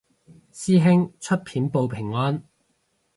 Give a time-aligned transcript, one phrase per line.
[0.51, 2.43] 師兄出片報平安